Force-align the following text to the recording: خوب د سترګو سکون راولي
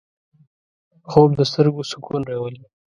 خوب 1.09 1.29
د 1.35 1.41
سترګو 1.51 1.81
سکون 1.91 2.21
راولي 2.29 2.63